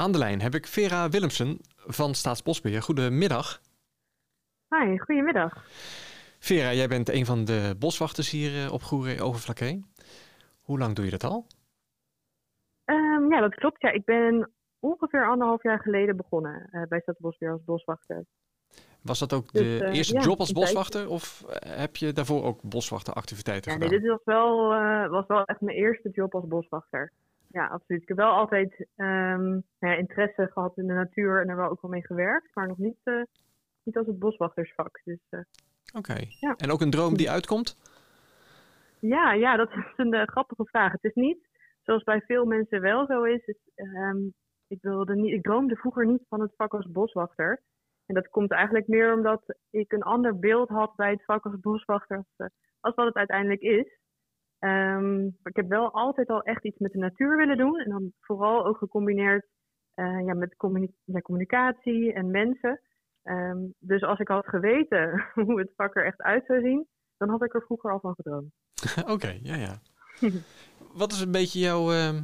Aan 0.00 0.12
de 0.12 0.18
lijn 0.18 0.40
heb 0.40 0.54
ik 0.54 0.66
Vera 0.66 1.08
Willemsen 1.08 1.58
van 1.76 2.14
Staatsbosbeheer. 2.14 2.82
Goedemiddag. 2.82 3.60
Hi, 4.68 4.98
goedemiddag. 4.98 5.64
Vera, 6.38 6.72
jij 6.72 6.88
bent 6.88 7.08
een 7.08 7.26
van 7.26 7.44
de 7.44 7.74
boswachters 7.78 8.30
hier 8.30 8.64
eh, 8.64 8.72
op 8.72 8.82
Goeree 8.82 9.22
Overflakkee. 9.22 9.84
Hoe 10.62 10.78
lang 10.78 10.94
doe 10.94 11.04
je 11.04 11.10
dat 11.10 11.24
al? 11.24 11.46
Um, 12.84 13.32
ja, 13.32 13.40
dat 13.40 13.54
klopt. 13.54 13.80
Ja, 13.80 13.90
ik 13.90 14.04
ben 14.04 14.50
ongeveer 14.80 15.28
anderhalf 15.28 15.62
jaar 15.62 15.80
geleden 15.80 16.16
begonnen 16.16 16.68
uh, 16.72 16.82
bij 16.88 17.00
Staatsbosbeheer 17.00 17.54
als 17.54 17.64
boswachter. 17.64 18.24
Was 19.02 19.18
dat 19.18 19.32
ook 19.32 19.52
de 19.52 19.62
dus, 19.62 19.80
uh, 19.80 19.96
eerste 19.96 20.14
ja, 20.14 20.20
job 20.20 20.38
als 20.38 20.52
boswachter 20.52 21.08
of 21.08 21.44
heb 21.66 21.96
je 21.96 22.12
daarvoor 22.12 22.44
ook 22.44 22.62
boswachteractiviteiten 22.62 23.70
ja, 23.70 23.76
gedaan? 23.76 23.90
Nee, 23.90 24.00
dit 24.00 24.10
was 24.10 24.24
wel, 24.24 24.68
was 25.10 25.26
wel 25.26 25.44
echt 25.44 25.60
mijn 25.60 25.76
eerste 25.76 26.10
job 26.10 26.34
als 26.34 26.46
boswachter 26.46 27.12
ja, 27.48 27.66
absoluut. 27.66 28.02
Ik 28.02 28.08
heb 28.08 28.16
wel 28.16 28.32
altijd 28.32 28.86
um, 28.96 29.62
ja, 29.78 29.94
interesse 29.94 30.50
gehad 30.52 30.76
in 30.76 30.86
de 30.86 30.92
natuur 30.92 31.40
en 31.40 31.48
er 31.48 31.56
wel 31.56 31.70
ook 31.70 31.82
wel 31.82 31.90
mee 31.90 32.06
gewerkt, 32.06 32.54
maar 32.54 32.68
nog 32.68 32.78
niet, 32.78 32.98
uh, 33.04 33.22
niet 33.82 33.96
als 33.96 34.06
het 34.06 34.18
boswachtersvak. 34.18 35.00
Dus, 35.04 35.20
uh, 35.30 35.40
Oké. 35.94 35.98
Okay. 35.98 36.28
Ja. 36.40 36.54
En 36.56 36.70
ook 36.70 36.80
een 36.80 36.90
droom 36.90 37.16
die 37.16 37.30
uitkomt? 37.30 37.76
Ja, 39.00 39.32
ja 39.32 39.56
dat 39.56 39.70
is 39.70 39.92
een 39.96 40.14
uh, 40.14 40.22
grappige 40.22 40.64
vraag. 40.64 40.92
Het 40.92 41.04
is 41.04 41.14
niet 41.14 41.48
zoals 41.88 42.02
bij 42.02 42.20
veel 42.20 42.44
mensen 42.44 42.80
wel 42.80 43.06
zo 43.06 43.22
is. 43.22 43.54
um, 43.74 44.34
ik, 44.66 44.82
wilde 44.82 45.16
niet, 45.16 45.32
ik 45.32 45.42
droomde 45.42 45.76
vroeger 45.76 46.06
niet 46.06 46.24
van 46.28 46.40
het 46.40 46.52
vak 46.56 46.74
als 46.74 46.90
boswachter. 46.90 47.62
En 48.06 48.14
dat 48.14 48.28
komt 48.28 48.50
eigenlijk 48.50 48.86
meer 48.86 49.14
omdat 49.14 49.42
ik 49.70 49.92
een 49.92 50.02
ander 50.02 50.38
beeld 50.38 50.68
had 50.68 50.96
bij 50.96 51.10
het 51.10 51.24
vak 51.24 51.44
als 51.44 51.60
boswachter 51.60 52.16
als, 52.16 52.50
als 52.80 52.94
wat 52.94 53.06
het 53.06 53.14
uiteindelijk 53.14 53.60
is. 53.60 53.98
Um, 54.60 55.26
ik 55.26 55.56
heb 55.56 55.68
wel 55.68 55.92
altijd 55.92 56.28
al 56.28 56.42
echt 56.42 56.64
iets 56.64 56.78
met 56.78 56.92
de 56.92 56.98
natuur 56.98 57.36
willen 57.36 57.56
doen. 57.56 57.78
En 57.78 57.90
dan 57.90 58.12
vooral 58.20 58.66
ook 58.66 58.76
gecombineerd 58.76 59.46
uh, 59.98 60.26
ja, 60.26 60.34
met 60.34 60.56
communi 60.56 60.94
ja, 61.04 61.20
communicatie 61.20 62.12
en 62.12 62.30
mensen. 62.30 62.80
Um, 63.22 63.74
dus 63.78 64.02
als 64.02 64.18
ik 64.18 64.28
had 64.28 64.46
geweten 64.46 65.24
hoe 65.44 65.58
het 65.58 65.72
vak 65.76 65.96
er 65.96 66.04
echt 66.04 66.22
uit 66.22 66.46
zou 66.46 66.60
zien, 66.60 66.86
dan 67.16 67.28
had 67.28 67.44
ik 67.44 67.54
er 67.54 67.62
vroeger 67.62 67.92
al 67.92 68.00
van 68.00 68.14
gedroomd. 68.14 68.52
Oké, 69.02 69.12
okay, 69.12 69.40
ja, 69.42 69.54
ja. 69.54 69.78
wat 71.00 71.12
is 71.12 71.20
een 71.20 71.32
beetje 71.32 71.58
jouw 71.58 71.92
uh, 71.92 72.20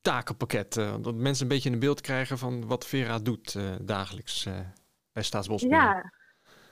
takenpakket? 0.00 0.76
Uh, 0.76 0.94
dat 1.00 1.14
mensen 1.14 1.42
een 1.42 1.52
beetje 1.52 1.70
een 1.70 1.78
beeld 1.78 2.00
krijgen 2.00 2.38
van 2.38 2.66
wat 2.66 2.86
Vera 2.86 3.18
doet 3.18 3.54
uh, 3.54 3.74
dagelijks 3.82 4.48
bij 5.12 5.22
Staatsbosbeheer. 5.22 5.78
Ja, 5.78 6.12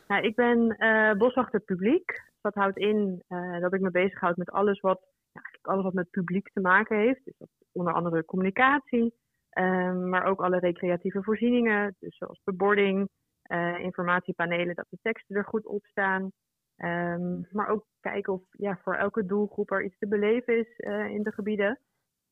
nou, 0.07 0.23
ik 0.23 0.35
ben 0.35 0.77
boswachter 1.19 1.61
publiek. 1.61 2.30
Dat 2.41 2.55
houdt 2.55 2.79
in 2.79 3.23
uh, 3.29 3.61
dat 3.61 3.75
ik 3.75 3.81
me 3.81 3.91
bezighoud 3.91 4.37
met 4.37 4.51
alles 4.51 4.81
wat, 4.81 5.01
ja, 5.33 5.41
alles 5.63 5.85
wat 5.85 5.95
met 5.95 6.11
publiek 6.11 6.51
te 6.53 6.61
maken 6.61 6.99
heeft. 6.99 7.25
Dus 7.25 7.37
dat 7.39 7.49
onder 7.73 7.93
andere 7.93 8.25
communicatie, 8.25 9.15
um, 9.59 10.09
maar 10.09 10.25
ook 10.25 10.41
alle 10.41 10.59
recreatieve 10.59 11.23
voorzieningen. 11.23 11.97
Dus 11.99 12.17
zoals 12.17 12.41
bebording, 12.45 13.09
uh, 13.53 13.79
informatiepanelen, 13.79 14.75
dat 14.75 14.87
de 14.89 14.99
teksten 15.03 15.37
er 15.37 15.45
goed 15.45 15.67
op 15.67 15.85
staan. 15.87 16.33
Um, 16.77 17.47
maar 17.51 17.69
ook 17.69 17.87
kijken 18.01 18.33
of 18.33 18.43
ja, 18.51 18.79
voor 18.83 18.95
elke 18.95 19.27
doelgroep 19.27 19.71
er 19.71 19.85
iets 19.85 19.99
te 19.99 20.09
beleven 20.09 20.59
is 20.59 20.79
uh, 20.79 21.07
in 21.07 21.23
de 21.23 21.33
gebieden. 21.33 21.79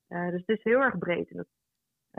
dus 0.09 0.43
het 0.47 0.57
is 0.57 0.63
heel 0.63 0.81
erg 0.81 0.99
breed. 0.99 1.31
En 1.31 1.37
dat, 1.37 1.47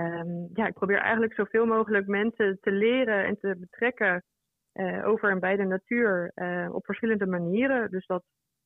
um, 0.05 0.49
ja, 0.53 0.67
ik 0.67 0.73
probeer 0.73 0.99
eigenlijk 0.99 1.33
zoveel 1.33 1.65
mogelijk 1.65 2.07
mensen 2.07 2.57
te 2.61 2.71
leren 2.71 3.25
en 3.25 3.39
te 3.39 3.55
betrekken 3.59 4.23
uh, 4.73 5.07
over 5.07 5.29
en 5.29 5.39
bij 5.39 5.55
de 5.55 5.63
natuur 5.63 6.31
uh, 6.35 6.69
op 6.73 6.85
verschillende 6.85 7.25
manieren. 7.25 7.91
Dus 7.91 8.05
dat, 8.05 8.23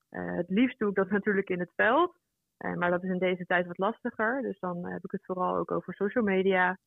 uh, 0.09 0.35
het 0.35 0.49
liefst 0.49 0.79
doe 0.79 0.89
ik 0.89 0.95
dat 0.95 1.09
natuurlijk 1.17 1.49
in 1.49 1.59
het 1.59 1.71
veld. 1.75 2.15
maar 2.57 2.91
dat 2.91 3.03
is 3.03 3.09
in 3.09 3.19
deze 3.19 3.45
tijd 3.45 3.67
wat 3.67 3.77
lastiger. 3.77 4.41
Dus 4.41 4.59
dan 4.59 4.85
heb 4.85 5.03
ik 5.03 5.11
het 5.11 5.25
vooral 5.25 5.55
ook 5.55 5.71
over 5.71 5.93
social 5.93 6.23
media. 6.23 6.77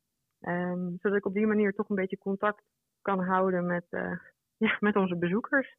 Um, 0.40 0.96
zodat 1.00 1.18
ik 1.18 1.26
op 1.26 1.34
die 1.34 1.46
manier 1.46 1.72
toch 1.72 1.88
een 1.88 1.96
beetje 1.96 2.18
contact 2.18 2.62
kan 3.02 3.24
houden 3.24 3.66
met, 3.66 3.86
ja, 4.64 4.76
met 4.80 4.96
onze 4.96 5.16
bezoekers. 5.16 5.76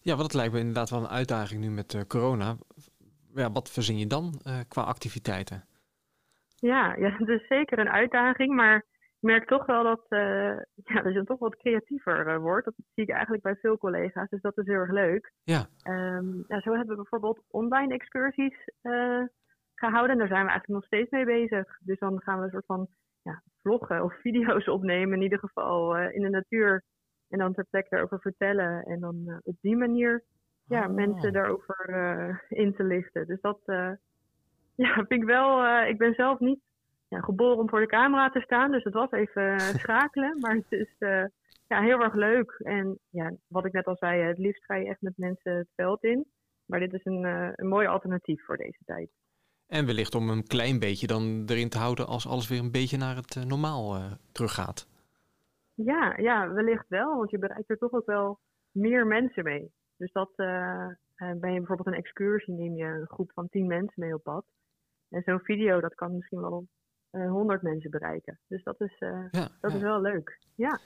Ja, 0.00 0.14
wat 0.14 0.24
het 0.24 0.34
lijkt 0.34 0.52
me 0.52 0.58
inderdaad 0.58 0.90
wel 0.90 1.00
een 1.00 1.08
uitdaging 1.08 1.60
nu 1.60 1.70
met 1.70 2.06
corona. 2.06 2.56
Ja, 3.34 3.50
wat 3.50 3.70
verzin 3.70 3.98
je 3.98 4.06
dan 4.06 4.40
qua 4.68 4.82
activiteiten? 4.82 5.64
Ja, 6.60 6.94
ja, 7.04 7.10
het 7.16 7.28
is 7.28 7.46
zeker 7.46 7.78
een 7.78 7.90
uitdaging. 7.90 8.54
Maar 8.54 8.84
ik 9.20 9.22
merk 9.22 9.46
toch 9.48 9.66
wel 9.66 9.82
dat, 9.82 10.06
uh, 10.08 10.58
ja, 10.90 11.02
dat 11.02 11.12
je 11.12 11.24
toch 11.24 11.38
wat 11.38 11.56
creatiever 11.56 12.26
uh, 12.26 12.38
wordt. 12.38 12.64
Dat 12.64 12.74
zie 12.94 13.04
ik 13.04 13.10
eigenlijk 13.10 13.42
bij 13.42 13.56
veel 13.56 13.78
collega's, 13.78 14.28
dus 14.28 14.40
dat 14.40 14.58
is 14.58 14.66
heel 14.66 14.74
erg 14.74 14.90
leuk. 14.90 15.32
Ja. 15.42 15.66
Um, 15.84 16.44
ja 16.48 16.60
zo 16.60 16.70
hebben 16.70 16.88
we 16.88 17.02
bijvoorbeeld 17.02 17.42
online 17.50 17.94
excursies 17.94 18.70
uh, 18.82 19.22
gehouden. 19.74 20.10
En 20.10 20.18
daar 20.18 20.28
zijn 20.28 20.44
we 20.44 20.50
eigenlijk 20.50 20.68
nog 20.68 20.84
steeds 20.84 21.10
mee 21.10 21.24
bezig. 21.24 21.78
Dus 21.80 21.98
dan 21.98 22.22
gaan 22.22 22.38
we 22.38 22.44
een 22.44 22.50
soort 22.50 22.66
van 22.66 22.88
ja, 23.22 23.42
vloggen 23.62 24.02
of 24.02 24.20
video's 24.26 24.68
opnemen, 24.68 25.16
in 25.16 25.22
ieder 25.22 25.38
geval 25.38 25.96
in 25.96 26.22
de 26.22 26.30
natuur. 26.30 26.84
En 27.28 27.38
dan 27.38 27.54
ter 27.54 27.66
plekke 27.70 27.96
erover 27.96 28.20
vertellen. 28.20 28.82
En 28.82 29.00
dan 29.00 29.40
op 29.42 29.56
die 29.60 29.76
manier 29.76 30.24
ja, 30.64 30.86
oh. 30.86 30.94
mensen 30.94 31.32
daarover 31.32 32.44
in 32.48 32.74
te 32.74 32.84
lichten. 32.84 33.26
Dus 33.26 33.40
dat 33.40 33.60
ja, 34.84 34.94
vind 34.94 35.12
ik 35.12 35.24
wel. 35.24 35.84
ik 35.86 35.98
ben 35.98 36.14
zelf 36.14 36.38
niet 36.38 36.60
ja, 37.08 37.20
geboren 37.20 37.58
om 37.58 37.68
voor 37.68 37.80
de 37.80 37.86
camera 37.86 38.30
te 38.30 38.40
staan. 38.40 38.70
Dus 38.70 38.84
het 38.84 38.94
was 38.94 39.10
even 39.10 39.60
schakelen. 39.82 40.40
Maar 40.40 40.54
het 40.54 40.72
is 40.72 40.94
uh, 40.98 41.24
ja, 41.66 41.82
heel 41.82 42.00
erg 42.00 42.14
leuk. 42.14 42.60
En 42.64 42.98
ja, 43.10 43.32
wat 43.46 43.64
ik 43.64 43.72
net 43.72 43.86
al 43.86 43.96
zei, 43.96 44.22
het 44.22 44.38
liefst 44.38 44.64
ga 44.64 44.74
je 44.74 44.88
echt 44.88 45.00
met 45.00 45.16
mensen 45.16 45.56
het 45.56 45.68
veld 45.74 46.04
in. 46.04 46.26
Maar 46.64 46.80
dit 46.80 46.92
is 46.92 47.04
een, 47.04 47.22
uh, 47.22 47.48
een 47.52 47.68
mooi 47.68 47.86
alternatief 47.86 48.44
voor 48.44 48.56
deze 48.56 48.80
tijd. 48.84 49.10
En 49.66 49.86
wellicht 49.86 50.14
om 50.14 50.28
een 50.28 50.46
klein 50.46 50.78
beetje 50.78 51.06
dan 51.06 51.42
erin 51.46 51.68
te 51.68 51.78
houden 51.78 52.06
als 52.06 52.26
alles 52.26 52.48
weer 52.48 52.58
een 52.58 52.70
beetje 52.70 52.96
naar 52.96 53.16
het 53.16 53.34
uh, 53.34 53.44
normaal 53.44 53.98
teruggaat. 54.32 54.88
Ja, 55.74 56.16
ja, 56.16 56.52
wellicht 56.52 56.88
wel. 56.88 57.16
Want 57.16 57.30
je 57.30 57.38
bereikt 57.38 57.70
er 57.70 57.78
toch 57.78 57.92
ook 57.92 58.06
wel 58.06 58.38
meer 58.70 59.06
mensen 59.06 59.44
mee. 59.44 59.72
Dus 59.96 60.12
dat 60.12 60.30
ben 60.36 61.52
je 61.52 61.58
bijvoorbeeld 61.58 61.86
een 61.86 62.02
excursie, 62.02 62.54
neem 62.54 62.76
je 62.76 62.84
een 62.84 63.06
groep 63.06 63.30
van 63.34 63.48
tien 63.48 63.66
mensen 63.66 64.02
mee 64.02 64.14
op 64.14 64.22
pad. 64.22 64.44
En 65.08 65.22
zo'n 65.22 65.40
video, 65.40 65.80
dat 65.80 65.94
kan 65.94 66.16
misschien 66.16 66.40
wel 66.40 66.66
100 67.24 67.58
eh, 67.58 67.70
mensen 67.70 67.90
bereiken. 67.90 68.38
Dus 68.48 68.62
dat 68.62 68.80
is, 68.80 68.96
uh, 69.00 69.24
ja, 69.30 69.48
dat 69.60 69.70
ja. 69.70 69.76
is 69.76 69.82
wel 69.82 70.00
leuk. 70.00 70.38
Ja. 70.54 70.78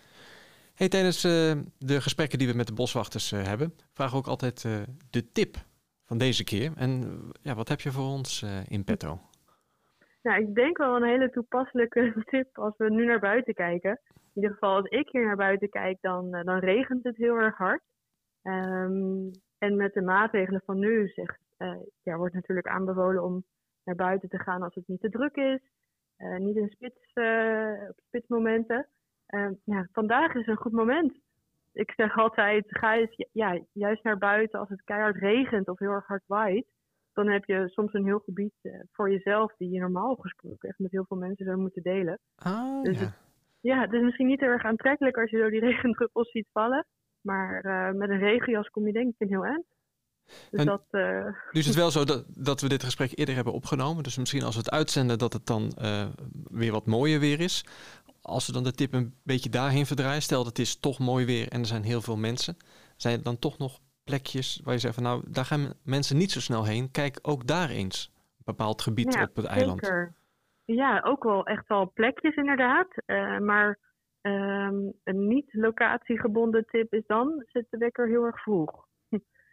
Hey, 0.75 0.89
tijdens 0.89 1.25
uh, 1.25 1.33
de 1.79 2.01
gesprekken 2.01 2.39
die 2.39 2.49
we 2.49 2.57
met 2.57 2.67
de 2.67 2.75
boswachters 2.75 3.31
hebben, 3.31 3.75
vragen 3.93 4.13
we 4.13 4.19
ook 4.19 4.27
altijd 4.27 4.63
de 5.11 5.33
tip 5.33 5.57
van 6.05 6.19
deze 6.19 6.45
keer. 6.45 6.73
En 6.77 7.21
ja, 7.43 7.55
wat 7.55 7.69
heb 7.69 7.81
je 7.81 7.93
voor 7.93 8.05
ons 8.05 8.45
in 8.69 8.85
petto? 8.85 9.21
Nou, 10.23 10.41
ik 10.41 10.55
denk 10.55 10.79
wel 10.79 10.97
een 10.97 11.09
hele 11.09 11.31
toepasselijke 11.31 12.13
tip 12.31 12.59
als 12.59 12.75
we 12.77 12.91
nu 12.91 13.05
naar 13.05 13.21
buiten 13.21 13.55
kijken. 13.55 14.01
In 14.15 14.43
ieder 14.43 14.51
geval, 14.51 14.77
als 14.77 14.89
ik 14.89 15.09
hier 15.11 15.25
naar 15.25 15.37
buiten 15.37 15.69
kijk, 15.69 15.99
dan, 16.01 16.31
dan 16.31 16.59
regent 16.59 17.05
het 17.05 17.17
heel 17.17 17.37
erg 17.37 17.57
hard. 17.57 17.83
Um, 18.43 19.31
en 19.59 19.77
met 19.77 19.95
de 19.95 20.03
maatregelen 20.03 20.63
van 20.65 20.79
nu 20.79 21.09
zegt, 21.09 21.39
ja, 22.03 22.17
wordt 22.17 22.35
natuurlijk 22.35 22.67
aanbevolen 22.67 23.25
om 23.25 23.45
naar 23.85 23.95
buiten 23.95 24.29
te 24.29 24.39
gaan 24.39 24.63
als 24.63 24.75
het 24.75 24.89
niet 24.89 25.01
te 25.01 25.11
druk 25.11 25.37
is. 25.37 25.61
Uh, 26.21 26.37
niet 26.37 26.57
in 26.57 26.69
spits, 26.69 27.11
uh, 27.15 27.89
op 27.89 27.99
spitsmomenten. 28.07 28.87
Uh, 29.29 29.51
ja, 29.65 29.89
vandaag 29.93 30.35
is 30.35 30.47
een 30.47 30.57
goed 30.57 30.73
moment. 30.73 31.13
Ik 31.73 31.93
zeg 31.97 32.19
altijd, 32.19 32.65
ga 32.69 32.97
eens 32.97 33.27
ja, 33.33 33.61
juist 33.73 34.03
naar 34.03 34.19
buiten 34.19 34.59
als 34.59 34.69
het 34.69 34.85
keihard 34.85 35.17
regent 35.17 35.69
of 35.69 35.79
heel 35.79 35.91
erg 35.91 36.07
hard 36.07 36.23
waait. 36.27 36.67
Dan 37.13 37.29
heb 37.29 37.45
je 37.45 37.69
soms 37.69 37.93
een 37.93 38.05
heel 38.05 38.19
gebied 38.19 38.53
voor 38.93 39.11
jezelf 39.11 39.57
die 39.57 39.71
je 39.71 39.81
normaal 39.81 40.15
gesproken 40.15 40.69
echt 40.69 40.79
met 40.79 40.91
heel 40.91 41.05
veel 41.09 41.17
mensen 41.17 41.45
zou 41.45 41.57
moeten 41.57 41.83
delen. 41.83 42.19
Ah, 42.37 42.83
dus 42.83 42.99
ja. 42.99 43.05
Het, 43.05 43.15
ja, 43.61 43.81
het 43.81 43.93
is 43.93 44.03
misschien 44.03 44.27
niet 44.27 44.41
erg 44.41 44.65
aantrekkelijk 44.65 45.19
als 45.19 45.31
je 45.31 45.39
zo 45.39 45.51
die 45.51 45.61
regendruppels 45.71 46.31
ziet 46.31 46.49
vallen. 46.53 46.87
Maar 47.21 47.63
met 47.97 48.09
een 48.09 48.19
regenjas 48.19 48.69
kom 48.69 48.87
je 48.87 48.93
denk 48.93 49.09
ik 49.09 49.15
een 49.19 49.29
heel 49.29 49.45
eind. 49.45 49.65
Dus, 50.51 50.65
dat, 50.65 50.83
uh... 50.91 51.25
nu 51.25 51.61
is 51.61 51.67
het 51.67 51.75
wel 51.75 51.91
zo 51.91 52.05
dat, 52.05 52.25
dat 52.29 52.61
we 52.61 52.69
dit 52.69 52.85
gesprek 52.85 53.13
eerder 53.15 53.35
hebben 53.35 53.53
opgenomen. 53.53 54.03
Dus 54.03 54.19
misschien 54.19 54.43
als 54.43 54.55
we 54.55 54.61
het 54.61 54.71
uitzenden 54.71 55.19
dat 55.19 55.33
het 55.33 55.47
dan 55.47 55.73
uh, 55.83 56.07
weer 56.51 56.73
wat 56.73 56.87
mooier 56.87 57.21
weer 57.21 57.41
is. 57.41 57.65
Als 58.23 58.47
we 58.47 58.53
dan 58.53 58.65
de 58.65 58.73
tip 58.73 58.93
een 58.93 59.15
beetje 59.23 59.51
daarheen 59.51 59.87
verdraaien. 59.87 60.23
Stel 60.23 60.39
dat 60.39 60.47
het 60.47 60.59
is 60.59 60.81
toch 60.81 60.99
mooi 60.99 61.27
weer 61.27 61.49
en 61.49 61.61
er 61.61 61.67
zijn 61.67 61.83
heel 61.83 62.01
veel 62.01 62.17
mensen. 62.17 62.57
Zijn 62.97 63.19
er 63.19 63.25
dan 63.25 63.39
toch 63.39 63.59
nog 63.59 63.79
plekjes 64.05 64.61
waar 64.65 64.75
je 64.75 64.81
zegt 64.81 64.95
van 64.95 65.03
nou, 65.03 65.23
daar 65.27 65.45
gaan 65.45 65.73
mensen 65.83 66.17
niet 66.17 66.31
zo 66.31 66.41
snel 66.41 66.65
heen. 66.65 66.91
Kijk 66.91 67.19
ook 67.23 67.47
daar 67.47 67.71
eens. 67.71 68.13
Een 68.15 68.45
bepaald 68.45 68.83
gebied 68.83 69.15
ja, 69.15 69.23
op 69.23 69.37
het 69.37 69.45
eiland. 69.45 69.93
Ja, 70.65 71.01
ook 71.05 71.25
wel 71.25 71.47
echt 71.47 71.69
wel 71.69 71.93
plekjes 71.95 72.37
inderdaad. 72.37 72.89
Uh, 73.07 73.39
maar 73.39 73.79
um, 74.21 74.93
een 75.05 75.29
niet 75.29 75.49
locatiegebonden 75.53 76.67
tip 76.67 76.93
is 76.93 77.07
dan, 77.07 77.45
zet 77.47 77.67
de 77.71 77.79
wekker 77.79 78.09
heel 78.09 78.25
erg 78.25 78.43
vroeg 78.43 78.89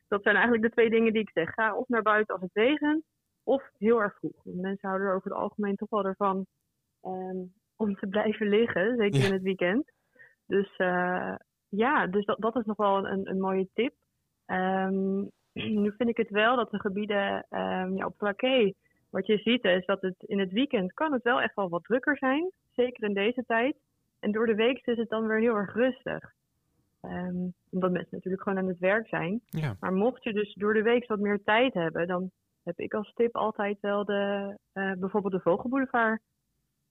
dat 0.08 0.24
zijn 0.24 0.36
eigenlijk 0.36 0.66
de 0.66 0.72
twee 0.72 0.90
dingen 0.90 1.14
die 1.14 1.22
ik 1.22 1.30
zeg. 1.34 1.54
Ga 1.54 1.76
of 1.76 1.88
naar 1.88 2.02
buiten 2.02 2.34
als 2.34 2.44
het 2.44 2.54
regent, 2.54 3.04
of 3.44 3.70
heel 3.78 4.02
erg 4.02 4.18
vroeg. 4.18 4.42
Mensen 4.44 4.88
houden 4.88 5.08
er 5.08 5.16
over 5.16 5.30
het 5.32 5.40
algemeen 5.40 5.76
toch 5.76 5.90
wel 5.90 6.06
ervan 6.06 6.46
um, 7.04 7.54
om 7.76 7.96
te 7.96 8.08
blijven 8.16 8.48
liggen, 8.48 8.96
zeker 8.98 9.26
in 9.26 9.34
het 9.34 9.42
weekend. 9.42 9.92
Dus 10.46 10.78
uh, 10.78 11.36
ja, 11.70 12.08
dus 12.08 12.26
dat, 12.26 12.42
dat 12.42 12.56
is 12.56 12.66
nog 12.66 12.78
wel 12.78 13.08
een, 13.08 13.30
een 13.30 13.40
mooie 13.40 13.68
tip. 13.74 13.94
Um, 14.46 15.32
nu 15.84 15.94
vind 15.98 16.10
ik 16.10 16.18
het 16.18 16.30
wel 16.30 16.56
dat 16.56 16.72
de 16.72 16.80
gebieden 16.80 17.46
um, 17.50 17.96
ja, 17.96 18.06
op 18.06 18.20
wat 19.10 19.28
je 19.28 19.38
ziet 19.38 19.64
is 19.64 19.86
dat 19.86 20.02
het 20.02 20.16
in 20.20 20.40
het 20.40 20.52
weekend 20.52 20.94
kan 20.94 21.14
het 21.14 21.24
wel 21.24 21.42
echt 21.42 21.56
wel 21.56 21.70
wat 21.70 21.84
drukker 21.84 22.18
zijn. 22.18 22.52
Zeker 22.72 23.04
in 23.04 23.14
deze 23.14 23.44
tijd. 23.46 23.76
En 24.20 24.32
door 24.32 24.46
de 24.46 24.56
week 24.56 24.86
is 24.86 24.98
het 24.98 25.10
dan 25.10 25.28
weer 25.28 25.40
heel 25.40 25.56
erg 25.56 25.74
rustig. 25.74 26.34
Ehm, 27.02 27.48
omdat 27.70 27.92
mensen 27.92 28.16
natuurlijk 28.16 28.44
gewoon 28.44 28.58
aan 28.58 28.68
het 28.68 28.80
werk 28.80 29.08
zijn. 29.08 29.42
Ja. 29.46 29.76
Maar 29.80 29.94
mocht 29.94 30.24
je 30.24 30.34
dus 30.34 30.54
door 30.54 30.74
de 30.74 30.82
week 30.82 31.08
wat 31.08 31.20
meer 31.20 31.44
tijd 31.44 31.74
hebben, 31.74 32.08
dan 32.08 32.32
heb 32.64 32.80
ik 32.80 32.94
als 32.94 33.14
tip 33.14 33.36
altijd 33.36 33.78
wel 33.80 34.06
de, 34.06 34.56
uh, 34.74 34.92
bijvoorbeeld 34.94 35.34
de 35.34 35.40
Vogelboulevard. 35.40 36.22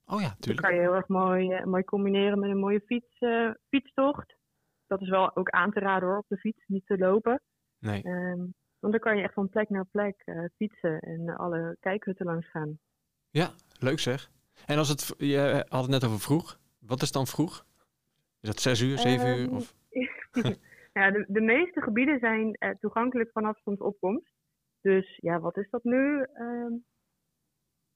Oh 0.06 0.20
ja, 0.20 0.34
tuurlijk. 0.38 0.44
Dat 0.44 0.60
kan 0.60 0.74
je 0.74 0.80
heel 0.80 0.94
erg 0.94 1.08
mooi, 1.08 1.52
uh, 1.52 1.64
mooi 1.64 1.84
combineren 1.84 2.38
met 2.38 2.50
een 2.50 2.58
mooie 2.58 2.80
fiets, 2.80 3.20
uh, 3.20 3.50
fietstocht. 3.68 4.36
Dat 4.86 5.00
is 5.00 5.08
wel 5.08 5.36
ook 5.36 5.50
aan 5.50 5.70
te 5.70 5.80
raden 5.80 6.08
hoor, 6.08 6.18
op 6.18 6.28
de 6.28 6.36
fiets, 6.36 6.64
niet 6.66 6.86
te 6.86 6.98
lopen. 6.98 7.42
Nee. 7.78 8.06
Um, 8.06 8.54
want 8.78 8.92
dan 8.92 9.00
kan 9.00 9.16
je 9.16 9.22
echt 9.22 9.34
van 9.34 9.48
plek 9.48 9.68
naar 9.68 9.84
plek 9.84 10.24
fietsen 10.56 11.00
en 11.00 11.36
alle 11.36 11.76
kijkhutten 11.80 12.26
langs 12.26 12.50
gaan. 12.50 12.78
Ja, 13.30 13.50
leuk 13.78 13.98
zeg. 13.98 14.30
En 14.66 14.78
als 14.78 14.88
het, 14.88 15.14
je 15.18 15.64
had 15.68 15.82
het 15.82 15.90
net 15.90 16.04
over 16.04 16.20
vroeg. 16.20 16.58
Wat 16.78 17.02
is 17.02 17.12
dan 17.12 17.26
vroeg? 17.26 17.64
Is 18.40 18.48
dat 18.48 18.60
zes 18.60 18.80
uur, 18.80 18.98
zeven 18.98 19.28
um, 19.28 19.38
uur? 19.38 19.50
Of? 19.50 19.74
ja, 20.98 21.10
de, 21.10 21.24
de 21.28 21.40
meeste 21.40 21.80
gebieden 21.80 22.18
zijn 22.18 22.56
uh, 22.58 22.70
toegankelijk 22.80 23.30
vanaf 23.32 23.58
zonsopkomst. 23.64 24.32
Dus 24.80 25.18
ja, 25.20 25.40
wat 25.40 25.56
is 25.56 25.70
dat 25.70 25.84
nu? 25.84 26.26
Uh, 26.34 26.72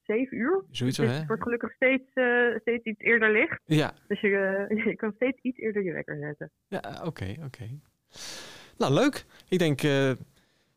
zeven 0.01 0.37
uur? 0.37 0.63
Zoiets, 0.69 0.97
dus 0.97 1.09
hè? 1.09 1.13
Het 1.13 1.27
wordt 1.27 1.43
gelukkig 1.43 1.73
steeds, 1.73 2.15
uh, 2.15 2.59
steeds 2.59 2.83
iets 2.83 2.99
eerder 2.99 3.31
licht. 3.31 3.61
Ja. 3.65 3.93
Dus 4.07 4.21
je, 4.21 4.65
je 4.85 4.95
kan 4.95 5.11
steeds 5.15 5.41
iets 5.41 5.57
eerder 5.57 5.83
je 5.83 5.91
wekker 5.91 6.17
zetten. 6.19 6.51
Ja, 6.67 6.79
oké, 6.79 7.07
okay, 7.07 7.31
oké. 7.31 7.45
Okay. 7.45 7.79
Nou, 8.77 8.93
leuk. 8.93 9.25
Ik 9.49 9.59
denk 9.59 9.81
dat 9.81 10.17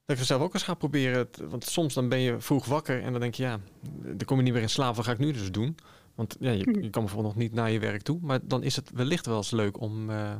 ik 0.07 0.17
het 0.17 0.27
zelf 0.27 0.43
ook 0.43 0.55
eens 0.55 0.63
ga 0.63 0.75
proberen. 0.75 1.29
Want 1.49 1.65
soms 1.65 1.95
dan 1.95 2.09
ben 2.09 2.21
je 2.21 2.41
vroeg 2.41 2.67
wakker 2.67 3.03
en 3.03 3.13
dan 3.13 3.21
denk 3.21 3.35
je, 3.35 3.43
ja, 3.43 3.59
dan 4.03 4.25
kom 4.25 4.37
je 4.37 4.43
niet 4.43 4.53
meer 4.53 4.63
in 4.63 4.69
slaap. 4.69 4.95
Wat 4.95 5.05
ga 5.05 5.13
ik 5.13 5.19
nu 5.19 5.33
dus 5.33 5.53
doen? 5.53 5.77
Want 6.15 6.37
ja, 6.41 6.51
je, 6.51 6.79
je 6.81 6.91
kan 6.91 7.03
bijvoorbeeld 7.03 7.35
nog 7.35 7.43
niet 7.43 7.53
naar 7.53 7.71
je 7.71 7.79
werk 7.79 8.03
toe. 8.03 8.19
Maar 8.23 8.39
dan 8.43 8.63
is 8.63 8.77
het 8.77 8.91
wellicht 8.91 9.27
wel 9.27 9.37
eens 9.37 9.51
leuk 9.51 9.81
om 9.81 10.11
uh, 10.11 10.37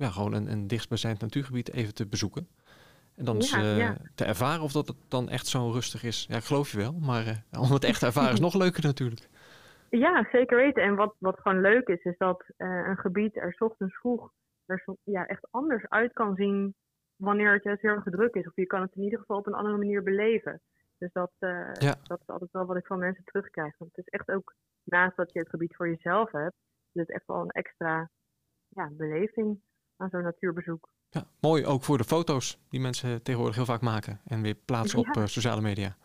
ja, 0.00 0.10
gewoon 0.10 0.32
een, 0.32 0.50
een 0.50 0.66
dichtstbijzijnd 0.66 1.20
natuurgebied 1.20 1.72
even 1.72 1.94
te 1.94 2.06
bezoeken. 2.06 2.48
En 3.16 3.24
dan 3.24 3.36
uh, 3.36 3.78
ja. 3.78 3.96
te 4.14 4.24
ervaren 4.24 4.62
of 4.62 4.72
dat 4.72 4.88
het 4.88 4.96
dan 5.08 5.28
echt 5.28 5.46
zo 5.46 5.70
rustig 5.70 6.02
is. 6.02 6.26
Ja, 6.28 6.36
ik 6.36 6.44
geloof 6.44 6.70
je 6.70 6.78
wel. 6.78 6.92
Maar 6.92 7.24
uh, 7.26 7.62
om 7.62 7.72
het 7.72 7.84
echt 7.84 8.00
te 8.00 8.06
ervaren 8.06 8.32
is 8.32 8.40
nog 8.40 8.54
leuker 8.64 8.84
natuurlijk. 8.84 9.28
Ja, 9.90 10.28
zeker 10.32 10.56
weten. 10.56 10.82
En 10.82 10.94
wat, 10.94 11.14
wat 11.18 11.40
gewoon 11.40 11.60
leuk 11.60 11.88
is, 11.88 12.02
is 12.02 12.18
dat 12.18 12.44
uh, 12.56 12.86
een 12.88 12.96
gebied 12.96 13.36
er 13.36 13.52
's 13.52 13.60
ochtends 13.60 13.96
vroeg 13.96 14.32
er 14.66 14.84
ja, 15.04 15.26
echt 15.26 15.46
anders 15.50 15.88
uit 15.88 16.12
kan 16.12 16.34
zien 16.34 16.74
wanneer 17.16 17.52
het 17.52 17.62
juist 17.62 17.82
heel 17.82 17.90
erg 17.90 18.04
druk 18.04 18.34
is. 18.34 18.46
Of 18.46 18.56
je 18.56 18.66
kan 18.66 18.80
het 18.80 18.94
in 18.94 19.02
ieder 19.02 19.18
geval 19.18 19.36
op 19.36 19.46
een 19.46 19.54
andere 19.54 19.76
manier 19.76 20.02
beleven. 20.02 20.60
Dus 20.98 21.12
dat, 21.12 21.32
Ja. 21.38 21.94
dat 22.02 22.20
is 22.20 22.26
altijd 22.26 22.50
wel 22.50 22.66
wat 22.66 22.76
ik 22.76 22.86
van 22.86 22.98
mensen 22.98 23.24
terugkrijg. 23.24 23.74
Want 23.78 23.96
het 23.96 24.06
is 24.06 24.12
echt 24.18 24.30
ook, 24.30 24.54
naast 24.84 25.16
dat 25.16 25.32
je 25.32 25.38
het 25.38 25.48
gebied 25.48 25.76
voor 25.76 25.88
jezelf 25.88 26.30
hebt, 26.30 26.56
is 26.92 27.00
het 27.00 27.10
echt 27.10 27.26
wel 27.26 27.40
een 27.40 27.50
extra 27.50 28.10
ja, 28.68 28.88
beleving 28.92 29.60
aan 30.00 30.08
zo'n 30.10 30.22
natuurbezoek. 30.22 30.88
Ja, 31.10 31.24
mooi 31.40 31.66
ook 31.66 31.82
voor 31.82 31.98
de 31.98 32.04
foto's 32.04 32.58
die 32.68 32.80
mensen 32.80 33.22
tegenwoordig 33.22 33.56
heel 33.56 33.64
vaak 33.64 33.80
maken. 33.80 34.20
En 34.24 34.42
weer 34.42 34.54
plaatsen 34.64 34.98
op 34.98 35.06
eh, 35.16 35.26
sociale 35.26 35.60
media. 35.60 35.96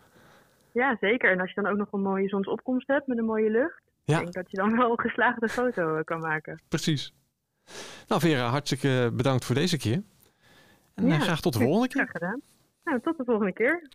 Ja, 0.71 0.97
zeker. 0.99 1.31
En 1.31 1.39
als 1.39 1.53
je 1.53 1.61
dan 1.61 1.71
ook 1.71 1.77
nog 1.77 1.91
een 1.91 2.01
mooie 2.01 2.27
zonsopkomst 2.27 2.87
hebt 2.87 3.07
met 3.07 3.17
een 3.17 3.25
mooie 3.25 3.49
lucht, 3.49 3.81
Ja. 4.03 4.13
ik 4.17 4.21
denk 4.21 4.33
dat 4.33 4.51
je 4.51 4.57
dan 4.57 4.77
wel 4.77 4.91
een 4.91 4.99
geslaagde 4.99 5.49
foto 5.49 5.95
eh, 5.95 6.03
kan 6.03 6.19
maken. 6.19 6.61
Precies. 6.67 7.13
Nou 8.07 8.21
Vera, 8.21 8.47
hartstikke 8.49 9.11
bedankt 9.13 9.45
voor 9.45 9.55
deze 9.55 9.77
keer. 9.77 10.03
En 10.93 11.03
eh, 11.03 11.09
Ja, 11.09 11.19
graag 11.19 11.41
tot 11.41 11.53
de 11.53 11.59
volgende 11.59 11.87
keer. 11.87 12.01
Graag 12.01 12.11
gedaan. 12.11 12.41
Nou, 12.83 13.01
tot 13.01 13.17
de 13.17 13.23
volgende 13.23 13.53
keer. 13.53 13.89